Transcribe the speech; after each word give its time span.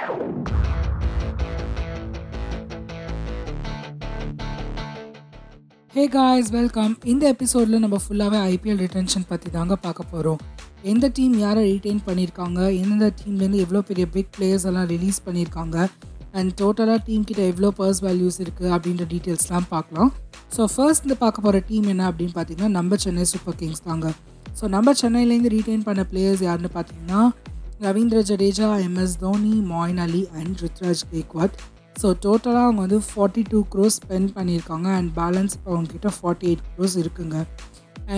Hey 0.00 0.04
guys 6.14 6.50
welcome 6.50 6.92
இந்த 7.04 7.24
எபிசோடில் 7.34 7.82
நம்ம 7.84 7.96
ஃபுல்லாகவே 8.04 8.38
ஐபிஎல் 8.52 8.80
ரிட்டன்ஷன் 8.84 9.26
பற்றி 9.32 9.50
தாங்க 9.56 9.76
பார்க்க 9.84 10.06
போகிறோம் 10.12 10.40
எந்த 10.92 11.10
டீம் 11.16 11.34
யாரை 11.42 11.64
ரீட்டைன் 11.72 12.00
பண்ணியிருக்காங்க? 12.06 12.60
எந்தெந்த 12.80 13.10
டீம்லேருந்து 13.18 13.60
எவ்வளோ 13.64 13.82
பெரிய 13.90 14.06
பிக் 14.14 14.32
பிளேயர்ஸ் 14.36 14.66
எல்லாம் 14.70 14.88
ரிலீஸ் 14.94 15.20
பண்ணியிருக்காங்க? 15.26 15.76
அண்ட் 16.32 16.54
டோட்டலாக 16.62 16.98
டீம் 17.08 17.28
கிட்ட 17.30 17.42
எவ்வளோ 17.52 17.70
பர்ஸ் 17.80 18.02
வேல்யூஸ் 18.06 18.40
இருக்குது 18.46 18.72
அப்படின்ற 18.76 19.06
டீட்டெயில்ஸ்லாம் 19.12 19.68
பார்க்கலாம். 19.76 20.12
ஸோ 20.56 20.64
ஃபர்ஸ்ட் 20.76 21.06
இந்த 21.08 21.18
பார்க்க 21.24 21.46
போகிற 21.46 21.62
டீம் 21.70 21.92
என்ன 21.94 22.12
அப்படின்னு 22.12 22.36
பார்த்தீங்கன்னா 22.38 22.72
நம்ம 22.78 22.96
சென்னை 23.04 23.26
சூப்பர் 23.34 23.60
கிங்ஸ் 23.62 23.86
தாங்க. 23.90 24.06
ஸோ 24.60 24.66
நம்ம 24.76 24.94
சென்னையிலேருந்து 25.02 25.54
ரீட்டைன் 25.58 25.86
பண்ண 25.90 26.04
பிளேயர்ஸ் 26.12 26.44
யாருன்னு 26.48 26.72
பார்த்தீங்கன்னா 26.78 27.22
Ravindra 27.84 28.18
Jadeja 28.28 28.66
MS 28.86 29.14
Dhoni 29.20 29.52
Moeen 29.68 30.00
Ali 30.04 30.22
and 30.38 30.54
Ruturaj 30.62 31.02
Gaikwad. 31.12 31.54
So 32.00 32.08
டோட்டலாக 32.24 32.64
அவங்க 32.66 32.80
வந்து 32.84 32.98
ஃபார்ட்டி 33.06 33.42
டூ 33.52 33.60
க்ரோஸ் 33.72 33.96
ஸ்பெண்ட் 34.00 34.30
பண்ணியிருக்காங்க 34.38 34.88
அண்ட் 34.96 35.10
பேலன்ஸ் 35.20 35.54
இப்போ 35.56 35.70
அவங்கக்கிட்ட 35.74 36.10
ஃபார்ட்டி 36.16 36.48
எயிட் 36.50 36.64
க்ரோஸ் 36.74 36.96
இருக்குங்க. 37.02 37.38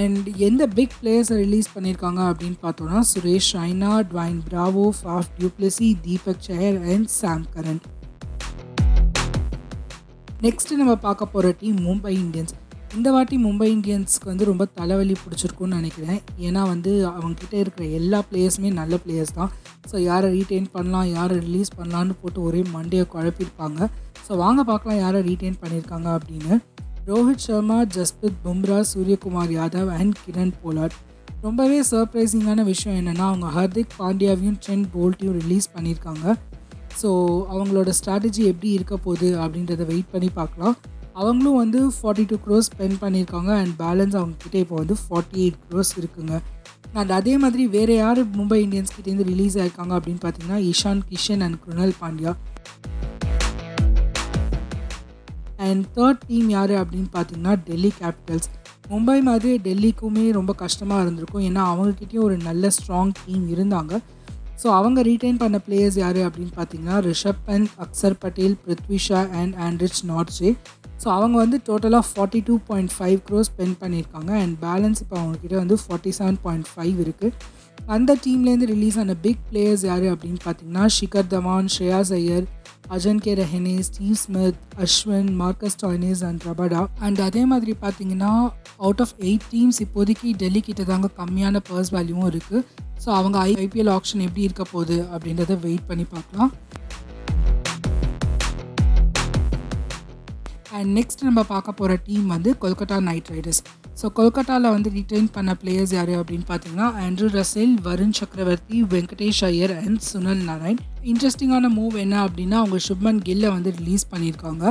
அண்ட் 0.01 0.27
எந்த 0.49 0.67
பிக் 0.79 0.97
பிளேயர்ஸை 1.01 1.37
ரிலீஸ் 1.45 1.69
பண்ணியிருக்காங்க 1.75 2.21
அப்படின்னு 2.31 2.59
பார்த்தோன்னா 2.65 3.03
Suresh 3.13 3.51
Raina 3.55 3.93
Dwayne 4.13 4.41
Bravo 4.49 4.87
Faf 5.01 5.31
du Plessis 5.39 5.91
Deepak 6.07 6.45
Chahar 6.49 6.81
and 6.95 7.11
Sam 7.21 7.47
Curran. 7.55 7.81
Next 10.47 10.81
நம்ம 10.83 10.97
பார்க்க 11.07 11.33
போகிற 11.35 11.55
டீம் 11.63 11.81
மும்பை 11.89 12.15
இந்தியன்ஸ். 12.25 12.55
இந்த 12.97 13.09
வாட்டி 13.13 13.37
மும்பை 13.45 13.67
இந்தியன்ஸ்க்கு 13.75 14.27
வந்து 14.31 14.45
ரொம்ப 14.49 14.65
தலைவலி 14.79 15.15
பிடிச்சிருக்குன்னு 15.21 15.79
நினைக்கிறேன். 15.81 16.19
ஏன்னா 16.47 16.63
வந்து 16.73 16.91
அவங்கக்கிட்ட 17.11 17.55
இருக்கிற 17.63 17.85
எல்லா 17.99 18.19
பிளேயர்ஸுமே 18.31 18.71
நல்ல 18.81 18.95
பிளேயர்ஸ் 19.05 19.33
தான். 19.39 19.51
ஸோ 19.91 19.95
யாரை 20.11 20.29
ரீட்டைன் 20.35 20.67
பண்ணலாம் 20.75 21.09
யாரை 21.17 21.37
ரிலீஸ் 21.47 21.71
பண்ணலான்னு 21.79 22.17
போட்டு 22.23 22.39
ஒரே 22.49 22.61
மண்டையை 22.75 23.07
குழப்பியிருப்பாங்க. 23.15 23.89
ஸோ 24.27 24.37
வாங்க 24.43 24.61
பார்க்கலாம் 24.73 25.01
யாரை 25.05 25.21
ரீட்டைன் 25.31 25.59
பண்ணியிருக்காங்க 25.63 26.09
அப்படின்னு. 26.19 26.53
Rohit 27.09 27.45
Sharma 27.47 27.79
Jasprit 27.97 28.39
Bumrah 28.45 28.79
Suryakumar 28.93 29.57
Yadav 29.59 29.91
and 29.99 30.19
Kieron 30.27 30.55
Pollard. 30.63 30.97
ரொம்பவே 31.47 31.79
சர்ப்ரைசிங்கான 31.93 32.63
விஷயம் 32.73 32.99
என்னென்னா 33.01 33.27
அவங்க 33.31 33.49
ஹர்திக் 33.59 33.99
பாண்டியாவையும் 34.01 34.63
சென் 34.67 34.87
போல்ட்டையும் 34.95 35.39
ரிலீஸ் 35.43 35.75
பண்ணியிருக்காங்க. 35.77 36.27
ஸோ 37.01 37.11
அவங்களோட 37.53 37.91
ஸ்ட்ராட்டஜி 37.99 38.43
எப்படி 38.53 38.71
இருக்க 38.79 38.97
போகுது 39.07 39.31
அப்படின்றத 39.45 39.85
வெயிட் 39.93 40.13
பண்ணி 40.15 40.31
பார்க்கலாம். 40.41 40.77
அவங்களும் 41.21 41.59
வந்து 41.63 41.81
ஃபார்ட்டி 41.97 42.25
டூ 42.31 42.37
க்ரோஸ் 42.47 42.69
ஸ்பெண்ட் 42.73 42.99
பண்ணியிருக்காங்க 43.05 43.51
அண்ட் 43.63 43.75
பேலன்ஸ் 43.83 44.17
அவங்கக்கிட்ட 44.21 44.57
இப்போ 44.65 44.77
வந்து 44.83 44.97
ஃபார்ட்டி 45.03 45.39
எயிட் 45.45 45.59
க்ரோஸ் 45.71 45.93
இருக்குங்க. 46.01 46.35
அண்ட் 46.99 47.13
அதே 47.19 47.35
மாதிரி 47.43 47.65
வேறு 47.75 47.95
யார் 47.97 48.21
மும்பை 48.39 48.59
இந்தியன்ஸ் 48.65 48.95
கிட்டேருந்து 48.97 49.27
ரிலீஸ் 49.33 49.57
ஆயிருக்காங்க 49.59 49.93
அப்படின்னு 49.99 50.23
பார்த்தீங்கன்னா 50.25 50.59
Ishan 50.71 51.03
Kishan 51.11 51.45
and 51.47 51.59
Krunal 51.65 51.95
Pandya 52.01 52.33
and 55.69 55.85
third 55.97 56.25
team 56.31 56.49
யார் 56.57 56.75
அப்படின்னு 56.83 57.11
பார்த்தீங்கன்னா 57.17 57.55
டெல்லி 57.69 57.93
கேபிட்டல்ஸ் 58.01 58.49
மும்பை 58.91 59.19
மாதிரி 59.29 59.51
டெல்லிக்குமே 59.67 60.25
ரொம்ப 60.39 60.53
கஷ்டமாக 60.63 61.03
இருந்திருக்கும். 61.05 61.45
ஏன்னா 61.49 61.63
அவங்கக்கிட்டேயும் 61.73 62.27
ஒரு 62.29 62.37
நல்ல 62.49 62.71
ஸ்ட்ராங் 62.77 63.13
டீம் 63.25 63.45
இருந்தாங்க. 63.55 63.93
ஸோ 64.63 64.69
அவங்க 64.79 65.03
ரீட்டைன் 65.03 65.41
பண்ண 65.43 65.59
பிளேயர்ஸ் 65.67 65.99
யார் 66.03 66.21
அப்படின்னு 66.27 66.53
பார்த்தீங்கன்னா 66.59 66.97
Rishabh 67.09 67.43
Pant 67.49 67.73
Axar 67.85 68.17
Patel 68.23 68.57
Prithvi Shaw 68.65 69.21
and 69.41 69.55
Anrich 69.67 70.01
Nortje 70.11 70.51
so 71.03 71.09
அவங்க 71.09 71.37
வந்து 71.39 71.59
டோட்டலாக 71.69 72.05
forty 72.11 72.41
two 72.49 72.55
point 72.69 72.93
five 72.97 73.19
crore 73.29 73.51
spend 73.53 73.77
பண்ணியிருக்காங்க. 73.81 74.31
அண்ட் 74.43 74.55
பேலன்ஸ் 74.67 75.01
இப்போ 75.05 75.17
அவங்கக்கிட்ட 75.17 75.57
வந்து 75.57 75.79
ஃபார்ட்டி 75.85 76.13
செவன் 76.19 76.39
பாயிண்ட் 76.45 76.69
ஃபைவ் 76.73 76.99
இருக்குது 77.05 77.35
அந்த 77.89 78.11
டீம்லேருந்து 78.25 78.67
ரிலீஸ் 78.67 78.99
ஆன 78.99 79.15
பிக் 79.25 79.41
பிளேயர்ஸ் 79.49 79.85
யார் 79.91 80.07
அப்படின்னு 80.13 80.41
பார்த்தீங்கன்னா 80.45 80.85
Shikhar 80.97 81.31
Dhawan 81.33 81.71
Shreyas 81.75 82.13
Iyer 82.13 82.47
Ajinkya 83.25 83.33
Rahane 83.35 83.75
Steve 83.89 84.17
Smith 84.23 84.59
Ashwin 84.85 85.29
Marcus 85.41 85.77
Stoinis 85.83 86.23
and 86.29 86.43
Rabada. 86.49 86.81
And 86.99 87.21
அதே 87.21 87.45
மாதிரி 87.45 87.75
பார்த்தீங்கன்னா 87.83 88.33
அவுட் 88.77 89.03
ஆஃப் 89.05 89.15
எயிட் 89.29 89.47
டீம்ஸ் 89.53 89.81
இப்போதைக்கு 89.85 90.31
டெல்லி 90.43 90.61
கிட்ட 90.61 90.85
தாங்க 90.85 91.11
கம்மியான 91.21 91.63
பர்ஸ் 91.69 91.93
வேல்யூவும் 91.97 92.29
இருக்குது 92.33 92.65
ஸோ 93.05 93.09
அவங்க 93.19 93.39
ஐ 93.39 93.55
ஐபிஎல் 93.67 93.93
ஆப்ஷன் 93.97 94.25
எப்படி 94.27 94.43
இருக்க 94.49 94.65
போகுது 94.73 94.99
அப்படின்றத 95.15 95.59
வெயிட் 95.67 95.87
பண்ணி 95.87 96.07
பார்க்கலாம். 96.15 96.53
அண்ட் 100.77 100.91
நெக்ஸ்ட் 100.99 101.25
நம்ம 101.29 101.43
பார்க்க 101.55 101.79
போகிற 101.81 101.97
டீம் 102.09 102.27
வந்து 102.27 102.57
கொல்கட்டா 102.61 102.99
நைட் 103.09 103.31
ரைடர்ஸ் 103.35 103.63
ஸோ 104.01 104.07
கொல்கட்டாவில் 104.19 104.75
வந்து 104.75 104.91
ரிட்டைன் 104.97 105.29
பண்ண 105.35 105.51
பிளேயர்ஸ் 105.61 105.93
யார் 105.97 106.13
அப்படின்னு 106.21 106.47
பார்த்தீங்கன்னா 106.51 106.87
Andre 107.05 107.27
Russell 107.39 107.75
Varun 107.87 108.15
Chakravarthy 108.21 108.79
Venkatesh 108.93 109.43
Iyer 109.49 109.75
and 109.83 110.01
Sunil 110.09 110.43
Narine 110.49 110.81
இன்ட்ரெஸ்டிங்கான 111.11 111.71
மூவ் 111.79 111.97
என்ன 112.05 112.17
அப்படின்னா 112.27 112.57
அவங்க 112.63 112.79
சுப்மன் 112.89 113.21
கில்லை 113.29 113.51
வந்து 113.57 113.71
ரிலீஸ் 113.81 114.05
பண்ணியிருக்காங்க. 114.13 114.65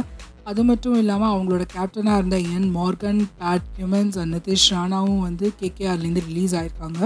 அது 0.49 0.61
மட்டும் 0.69 0.97
இல்லாமல் 1.01 1.31
அவங்களோட 1.33 1.63
கேப்டனாக 1.75 2.19
இருந்த 2.21 2.37
Eoin 2.55 2.69
Morgan 2.77 3.21
Pat 3.41 3.67
Cummins 3.77 4.17
and 4.21 4.33
Nitish 4.37 4.67
ராணாவும் 4.75 5.21
வந்து 5.27 5.47
கேகேஆர்லேருந்து 5.61 6.23
ரிலீஸ் 6.29 6.55
ஆயிருக்காங்க. 6.59 7.01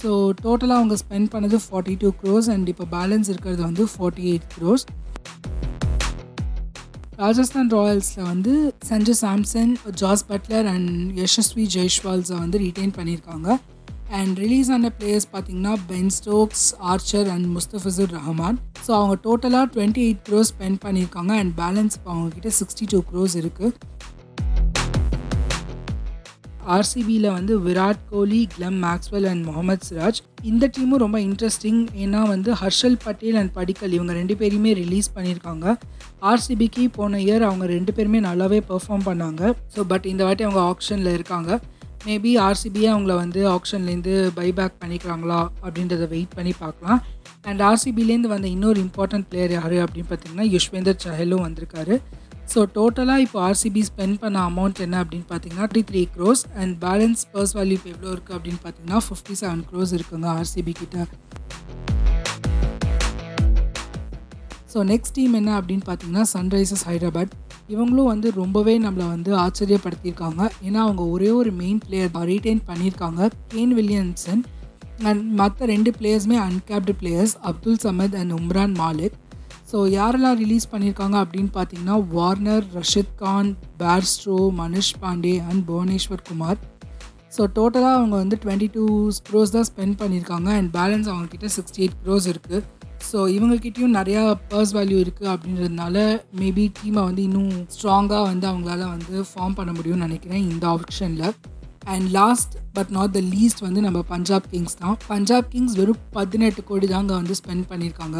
ஸோ 0.00 0.10
டோட்டலாக 0.44 0.80
அவங்க 0.80 0.96
ஸ்பெண்ட் 1.02 1.30
பண்ணது 1.34 1.56
ஃபார்ட்டி 1.64 1.94
டூ 2.02 2.10
க்ரோஸ் 2.20 2.48
அண்ட் 2.54 2.68
இப்போ 2.72 2.84
பேலன்ஸ் 2.96 3.30
இருக்கிறது 3.32 3.62
வந்து 3.68 3.84
ஃபார்ட்டி 3.94 4.24
எயிட் 4.30 4.48
க்ரோஸ் 4.54 4.84
ராஜஸ்தான் 7.22 7.70
ராயல்ஸில் 7.76 8.24
வந்து 8.32 8.52
Sanju 8.88 9.14
Samson 9.22 9.72
Jos 10.00 10.24
Buttler 10.30 10.66
and 10.72 10.90
Yashasvi 11.22 11.64
ஜெய்ஷ்வால்ஸை 11.74 12.36
வந்து 12.44 12.58
ரீட்டைன் 12.64 12.94
பண்ணியிருக்காங்க. 12.98 13.48
அண்ட் 14.18 14.38
ரிலீஸ் 14.44 14.70
ஆன 14.76 14.88
பிளேயர்ஸ் 15.00 15.28
பார்த்தீங்கன்னா 15.34 15.74
Ben 15.90 16.10
Stokes 16.16 16.64
Archer 16.92 17.28
and 17.34 17.46
Mustafizur 17.56 18.10
Rahman. 18.16 18.58
So 18.86 18.90
அவங்க 18.98 19.14
டோட்டலாக 19.26 19.66
டுவெண்ட்டி 19.74 20.02
எயிட் 20.06 20.22
க்ரோஸ் 20.28 20.50
ஸ்பெண்ட் 20.54 20.80
பண்ணியிருக்காங்க 20.86 21.32
அண்ட் 21.42 21.54
பேலன்ஸ் 21.62 21.96
இப்போ 21.98 22.10
அவங்கக்கிட்ட 22.14 22.52
சிக்ஸ்டி 22.60 22.86
டூ 22.94 23.00
க்ரோஸ் 23.12 23.36
இருக்குது 23.42 23.72
ஆர்சிபியில் 26.76 27.28
வந்து 27.36 27.54
Virat 27.66 28.02
Kohli 28.10 28.40
Glenn 28.54 28.78
Maxwell 28.84 29.26
and 29.30 29.44
Mohammed 29.48 29.86
Siraj 29.88 30.20
இந்த 30.50 30.64
டீமும் 30.74 31.02
ரொம்ப 31.04 31.18
இன்ட்ரெஸ்டிங் 31.28 31.80
ஏன்னா 32.04 32.20
வந்து 32.32 32.50
ஹர்ஷல் 32.60 32.98
பட்டேல் 33.04 33.38
அண்ட் 33.40 33.52
படிக்கல் 33.58 33.96
இவங்க 33.98 34.12
ரெண்டு 34.20 34.34
பேரையுமே 34.40 34.72
ரிலீஸ் 34.80 35.08
பண்ணியிருக்காங்க. 35.16 35.66
ஆர்சிபிக்கு 36.30 36.84
போன 36.98 37.20
இயர் 37.26 37.46
அவங்க 37.48 37.66
ரெண்டு 37.76 37.94
பேருமே 37.96 38.20
நல்லாவே 38.28 38.60
பெர்ஃபார்ம் 38.70 39.06
பண்ணாங்க. 39.10 39.42
ஸோ 39.74 39.82
பட் 39.92 40.06
இந்த 40.12 40.24
வாட்டி 40.28 40.46
அவங்க 40.48 40.62
ஆப்ஷனில் 40.72 41.14
இருக்காங்க. 41.18 41.60
மேபி 42.06 42.30
ஆர்சிபியே 42.46 42.88
அவங்கள 42.92 43.14
வந்து 43.24 43.40
ஆப்ஷன்லேருந்து 43.56 44.14
பைபேக் 44.38 44.80
பண்ணிக்கிறாங்களா 44.82 45.40
அப்படின்றத 45.64 46.06
வெயிட் 46.14 46.34
பண்ணி 46.38 46.54
பார்க்கலாம். 46.62 47.00
அண்ட் 47.50 47.62
ஆர்சிபிலேருந்து 47.68 48.32
வந்த 48.32 48.48
இன்னொரு 48.56 48.78
இம்பார்ட்டன்ட் 48.86 49.28
பிளேயர் 49.30 49.54
யார் 49.58 49.76
அப்படின்னு 49.84 50.10
பார்த்தீங்கன்னா 50.10 50.46
யுஷ்வேந்தர் 50.56 51.02
சஹலும் 51.04 51.44
வந்திருக்காரு. 51.46 51.96
ஸோ 52.50 52.60
டோட்டலாக 52.74 53.24
இப்போ 53.24 53.38
ஆர்சிபி 53.48 53.82
ஸ்பெண்ட் 53.88 54.18
பண்ண 54.22 54.38
அமௌண்ட் 54.48 54.80
என்ன 54.84 54.96
அப்படின்னு 55.02 55.26
பார்த்தீங்கன்னா 55.30 55.66
three 55.72 55.82
three 55.90 56.02
crore 56.16 56.42
and 56.60 56.72
balance 56.84 57.22
purse 57.32 57.54
value 57.58 57.76
இப்போ 57.78 57.90
எவ்வளோ 57.94 58.10
இருக்குது 58.14 58.36
அப்படின்னு 58.38 58.60
பார்த்தீங்கன்னா 58.64 59.00
ஃபிஃப்டி 59.06 59.34
செவன் 59.42 59.62
க்ரோஸ் 59.70 59.94
இருக்குங்க 59.98 60.28
ஆர்சிபி 60.40 60.74
கிட்ட. 60.80 61.06
ஸோ 64.72 64.82
நெக்ஸ்ட் 64.90 65.14
டீம் 65.16 65.34
என்ன 65.38 65.50
அப்படின்னு 65.60 65.84
பார்த்தீங்கன்னா 65.88 66.26
சன்ரைசர்ஸ் 66.34 66.84
ஹைதராபாத் 66.90 67.32
இவங்களும் 67.72 68.10
வந்து 68.12 68.28
ரொம்பவே 68.38 68.74
நம்மளை 68.84 69.06
வந்து 69.14 69.30
ஆச்சரியப்படுத்தியிருக்காங்க. 69.42 70.42
ஏன்னா 70.66 70.80
அவங்க 70.86 71.02
ஒரே 71.14 71.30
ஒரு 71.40 71.50
மெயின் 71.62 71.80
பிளேயர் 71.84 72.28
ரீட்டைன் 72.32 72.62
பண்ணியிருக்காங்க. 72.70 73.20
கேன் 73.52 73.74
வில்லியம்சன் 73.78 74.42
அண்ட் 75.08 75.22
மற்ற 75.40 75.66
ரெண்டு 75.74 75.90
பிளேயர்ஸுமே 75.98 76.38
uncapped 76.48 76.94
players 77.00 77.36
Abdul 77.50 77.82
Samad 77.84 78.16
and 78.20 78.34
Umran 78.40 78.74
Malik 78.80 79.16
so 79.72 79.78
யாரெல்லாம் 79.90 80.38
ரிலீஸ் 80.38 80.70
பண்ணியிருக்காங்க 80.72 81.16
அப்படின்னு 81.24 81.50
பார்த்தீங்கன்னா 81.54 82.08
Warner 82.10 82.64
Rashid 82.74 83.14
Khan 83.16 83.50
Bairstow 83.78 84.38
Manish 84.58 84.92
Pandey 85.00 85.40
and 85.48 85.62
Bhuvneshwar 85.68 86.24
Kumar 86.28 86.58
so 87.36 87.42
டோட்டலாக 87.54 87.94
அவங்க 87.94 88.16
வந்து 88.16 88.36
டுவெண்ட்டி 88.44 88.68
டூ 88.72 88.84
க்ரோஸ் 89.28 89.50
தான் 89.50 89.64
ஸ்பெண்ட் 89.64 89.96
பண்ணியிருக்காங்க 90.00 90.48
அண்ட் 90.56 90.70
பேலன்ஸ் 90.72 91.08
அவங்கக்கிட்ட 91.08 91.46
சிக்ஸ்டி 91.46 91.80
எயிட் 91.82 91.96
க்ரோஸ் 92.04 92.26
இருக்குது 92.26 92.60
ஸோ 93.10 93.18
இவங்கக்கிட்டேயும் 93.28 93.96
நிறையா 93.96 94.20
பர்ஸ் 94.48 94.74
வேல்யூ 94.74 94.98
இருக்குது 95.04 95.30
அப்படின்றதுனால 95.30 95.96
மேபி 96.34 96.72
டீமை 96.76 97.02
வந்து 97.04 97.22
இன்னும் 97.22 97.50
ஸ்ட்ராங்காக 97.74 98.22
வந்து 98.22 98.46
அவங்களால 98.46 98.82
வந்து 98.88 99.24
ஃபார்ம் 99.30 99.54
பண்ண 99.54 99.72
முடியும்னு 99.72 100.04
நினைக்கிறேன் 100.04 100.44
இந்த 100.50 100.66
ஆப்ஷனில் 100.68 101.26
and 101.86 102.10
last 102.10 102.52
but 102.74 102.90
not 102.90 103.12
the 103.12 103.20
least 103.32 103.60
வந்து 103.60 103.80
நம்ம 103.80 104.02
பஞ்சாப் 104.08 104.46
கிங்ஸ் 104.50 104.76
தான். 104.76 104.96
பஞ்சாப் 105.08 105.50
கிங்ஸ் 105.50 105.76
வெறும் 105.76 106.02
பதினெட்டு 106.12 106.64
கோடி 106.64 106.86
தாங்க 106.86 107.12
வந்து 107.12 107.34
ஸ்பெண்ட் 107.34 107.66
பண்ணியிருக்காங்க 107.68 108.18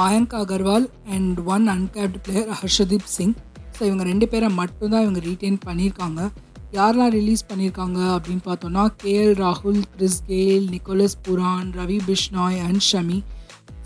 Mayank 0.00 0.34
Agarwal 0.40 0.86
and 1.16 1.38
one 1.54 1.66
uncapped 1.74 2.20
player 2.26 2.50
Arshdeep 2.60 3.08
Singh. 3.16 3.36
So 3.76 3.80
இவங்க 3.88 4.04
ரெண்டு 4.10 4.26
பேரை 4.32 4.48
மட்டும்தான் 4.60 5.04
இவங்க 5.06 5.20
ரீட்டைன் 5.28 5.58
பண்ணியிருக்காங்க. 5.68 6.20
யாரெல்லாம் 6.76 7.12
ரிலீஸ் 7.18 7.42
பண்ணியிருக்காங்க 7.50 7.98
அப்படின்னு 8.14 8.44
பார்த்தோன்னா 8.48 8.84
கேஎல் 9.02 9.34
ராகுல் 9.42 9.80
Chris 9.94 10.20
Gayle 10.30 10.66
Nicholas 10.74 11.16
Pooran 11.26 11.70
Ravi 11.80 11.98
Bishnoi 12.08 12.58
and 12.66 12.82
Shami. 12.90 13.18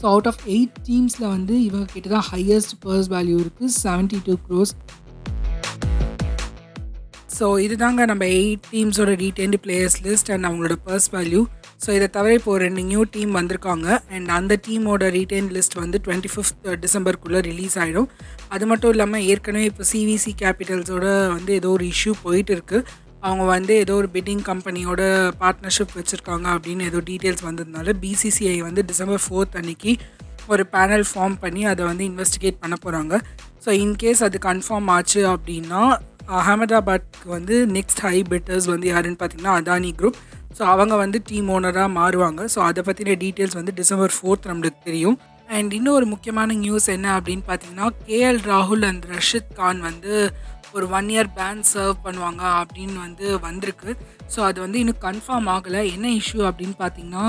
So 0.01 0.07
out 0.13 0.29
of 0.31 0.43
eight 0.55 0.77
டீம்ஸில் 0.89 1.29
வந்து 1.35 1.55
இவங்க 1.67 1.87
கிட்ட 1.95 2.09
தான் 2.15 2.27
ஹையஸ்ட் 2.33 2.75
பர்ஸ் 2.85 3.11
வேல்யூ 3.15 3.37
இருக்குது 3.45 3.75
செவன்ட்டி 3.85 4.21
டூ 4.29 4.37
க்ரோஸ் 4.47 4.73
ஸோ 7.37 7.47
இதுதாங்க 7.67 8.05
நம்ம 8.11 8.25
எயிட் 8.39 8.65
டீம்ஸோட 8.73 9.13
ரீட்டைன்டு 9.25 9.59
பிளேயர்ஸ் 9.65 9.99
லிஸ்ட் 10.07 10.31
அண்ட் 10.35 10.47
அவங்களோட 10.49 10.75
பர்ஸ் 10.87 11.09
வேல்யூ 11.17 11.43
ஸோ 11.81 11.91
இதை 11.91 12.09
தவிர 12.09 12.33
இப்போ 12.35 12.51
ஒரு 12.51 12.63
ரெண்டு 12.65 12.83
நியூ 12.83 13.03
டீம் 13.13 13.33
வந்திருக்காங்க. 13.37 13.87
அண்ட் 14.11 14.31
அந்த 14.31 14.55
டீமோட 14.67 15.05
ரீட்டைன் 15.11 15.49
லிஸ்ட் 15.53 15.77
வந்து 15.79 15.99
டுவெண்ட்டி 16.05 16.31
ஃபிஃப்த் 16.33 16.67
டிசம்பருக்குள்ளே 16.83 17.41
ரிலீஸ் 17.41 17.77
ஆகிடும் 17.79 18.09
அது 18.49 18.65
மட்டும் 18.67 18.91
இல்லாமல் 18.91 19.25
ஏற்கனவே 19.27 19.65
இப்போ 19.65 19.85
சிவிசி 19.93 20.33
கேபிட்டல்ஸோட 20.43 21.05
வந்து 21.37 21.55
ஏதோ 21.55 21.71
ஒரு 21.71 21.87
இஷ்யூ 21.93 22.13
போயிட்டு 22.23 22.55
இருக்குது 22.57 22.85
அவங்க 23.23 23.45
வந்து 23.51 23.73
ஏதோ 23.77 23.95
ஒரு 23.95 24.09
பிட்டிங் 24.15 24.43
கம்பெனியோட 24.43 25.01
பார்ட்னர்ஷிப் 25.41 25.97
வச்சுருக்காங்க 25.97 26.47
அப்படின்னு 26.55 26.83
ஏதோ 26.83 27.01
டீட்டெயில்ஸ் 27.09 27.47
வந்ததுனால 27.49 27.95
பிசிசிஐ 28.03 28.59
வந்து 28.61 28.83
டிசம்பர் 28.85 29.23
ஃபோர்த் 29.25 29.57
அன்னைக்கு 29.57 29.93
ஒரு 30.49 30.63
பேனல் 30.73 31.07
ஃபார்ம் 31.11 31.37
பண்ணி 31.41 31.65
அதை 31.65 31.83
வந்து 31.85 32.05
இன்வெஸ்டிகேட் 32.11 32.63
பண்ண 32.63 32.77
போகிறாங்க 32.85 33.15
ஸோ 33.65 33.71
இன்கேஸ் 33.81 34.23
அது 34.25 34.39
கன்ஃபார்ம் 34.47 34.89
ஆச்சு 34.89 35.21
அப்படின்னா 35.33 35.83
அகமதாபாத்க்கு 36.41 37.29
வந்து 37.29 37.55
நெக்ஸ்ட் 37.77 38.01
ஹை 38.01 38.17
பிட்டர்ஸ் 38.31 38.67
வந்து 38.67 38.89
யாருன்னு 38.89 39.19
பார்த்தீங்கன்னா 39.21 39.55
அதானி 39.61 39.91
குரூப் 39.95 40.19
ஸோ 40.59 40.63
அவங்க 40.75 40.95
வந்து 41.05 41.19
டீம் 41.31 41.49
ஓனராக 41.57 41.89
மாறுவாங்க. 41.99 42.43
ஸோ 42.55 42.59
அதை 42.69 42.81
பற்றின 42.89 43.17
டீட்டெயில்ஸ் 43.25 43.59
வந்து 43.61 43.75
டிசம்பர் 43.81 44.15
ஃபோர்த் 44.17 44.49
நம்மளுக்கு 44.51 44.81
தெரியும். 44.89 45.19
அண்ட் 45.57 45.73
இன்னும் 45.77 45.97
ஒரு 45.99 46.07
முக்கியமான 46.15 46.55
நியூஸ் 46.65 46.87
என்ன 46.95 47.09
அப்படின்னு 47.19 47.45
பார்த்தீங்கன்னா 47.51 47.87
கேஎல் 48.09 48.41
ராகுல் 48.51 48.85
அண்ட் 48.89 49.07
ரஷித் 49.15 49.53
கான் 49.61 49.81
வந்து 49.89 50.15
ஒரு 50.77 50.87
ஒன் 50.97 51.09
இயர் 51.13 51.31
பேன் 51.37 51.63
சர்வ் 51.71 51.97
பண்ணுவாங்க 52.05 52.43
அப்படின்னு 52.61 52.97
வந்து 53.07 53.27
வந்திருக்கு. 53.47 53.91
ஸோ 54.33 54.39
அது 54.49 54.59
வந்து 54.65 54.81
இன்னும் 54.83 55.01
கன்ஃபார்ம் 55.07 55.49
ஆகலை. 55.55 55.81
என்ன 55.95 56.07
இஷ்யூ 56.19 56.43
அப்படின்னு 56.51 56.77
பார்த்தீங்கன்னா 56.83 57.25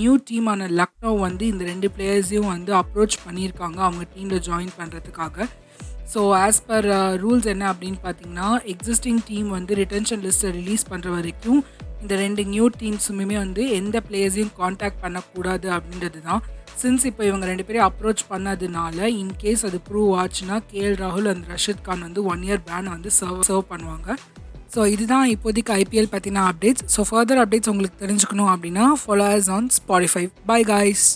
நியூ 0.00 0.14
டீமான 0.30 0.66
லக்னோ 0.80 1.12
வந்து 1.26 1.44
இந்த 1.52 1.64
ரெண்டு 1.72 1.90
பிளேயர்ஸையும் 1.96 2.50
வந்து 2.54 2.72
அப்ரோச் 2.80 3.16
பண்ணியிருக்காங்க 3.26 3.78
அவங்க 3.88 4.06
டீமில் 4.16 4.44
ஜாயின் 4.48 4.74
பண்ணுறதுக்காக 4.80 5.46
ஸோ 6.12 6.20
ஆஸ் 6.44 6.60
பர் 6.68 6.86
ரூல்ஸ் 7.22 7.46
என்ன 7.52 7.64
அப்படின்னு 7.72 8.00
பார்த்தீங்கன்னா 8.06 8.48
எக்ஸிஸ்டிங் 8.72 9.22
டீம் 9.28 9.48
வந்து 9.58 9.72
ரிட்டன்ஷன் 9.82 10.22
லிஸ்ட்டை 10.26 10.50
ரிலீஸ் 10.58 10.84
பண்ணுற 10.90 11.08
வரைக்கும் 11.18 11.60
இந்த 12.04 12.16
ரெண்டு 12.16 12.42
நியூ 12.44 12.64
டீம்ஸுமே 12.80 13.26
வந்து 13.36 13.62
எந்த 13.76 13.96
பிளேயர்ஸையும் 14.08 14.54
காண்டாக்ட் 14.58 15.02
பண்ணக்கூடாது 15.04 15.68
அப்படின்றது 15.76 16.20
தான் 16.28 16.42
சின்ஸ் 16.80 17.04
இப்போ 17.06 17.22
இவங்க 17.24 17.44
ரெண்டு 17.46 17.64
பேரையும் 17.66 17.86
அப்ரோச் 17.88 18.22
பண்ணதுனால 18.30 19.08
இன்கேஸ் 19.20 19.62
அது 19.68 19.78
ப்ரூவ் 19.88 20.10
ஆச்சுன்னா 20.22 20.56
கேஎல் 20.72 20.96
ராகுல் 20.96 21.28
அண்ட் 21.32 21.46
ரஷித் 21.52 21.82
கான் 21.82 22.02
வந்து 22.08 22.22
ஒன் 22.32 22.42
இயர் 22.48 22.62
பேன் 22.68 22.90
வந்து 22.94 23.10
சர்வ் 23.18 23.44
சர்வ் 23.48 23.66
பண்ணுவாங்க. 23.72 24.08
ஸோ 24.74 24.82
இதுதான் 24.86 25.26
இப்போதைக்கு 25.34 25.72
ஐபிஎல் 25.82 26.12
பற்றின 26.14 26.44
அப்டேட்ஸ் 26.50 26.84
ஸோ 26.94 27.02
ஃபர்தர் 27.10 27.40
அப்டேட்ஸ் 27.42 27.70
உங்களுக்கு 27.72 27.98
தெரிஞ்சுக்கணும் 28.04 28.50
அப்படின்னா 28.54 28.86
followers 29.02 29.50
on 29.56 29.68
Spotify 29.78 30.24
bye 30.46 30.60
guys 30.62 31.06